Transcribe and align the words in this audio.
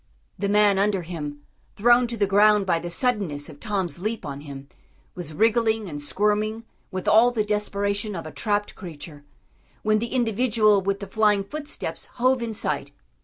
The 0.39 0.49
man 0.49 0.79
under 0.79 1.03
him, 1.03 1.43
thrown 1.75 2.07
to 2.07 2.17
the 2.17 2.25
ground 2.25 2.65
by 2.65 2.79
the 2.79 2.89
suddenness 2.89 3.49
of 3.49 3.59
Tom's 3.59 3.99
leap 3.99 4.25
on 4.25 4.41
him, 4.41 4.67
was 5.13 5.31
wriggling 5.31 5.87
and 5.87 6.01
squirming 6.01 6.63
with 6.89 7.07
all 7.07 7.29
the 7.29 7.43
desperation 7.45 8.15
of 8.15 8.25
a 8.25 8.31
trapped 8.31 8.73
creature, 8.73 9.23
when 9.83 9.99
the 9.99 10.07
individual 10.13 10.81
with 10.81 11.01
the 11.01 11.07
flying 11.07 11.43
footsteps 11.43 12.07
hove 12.15 12.41
in 12.41 12.51
sight. 12.53 12.91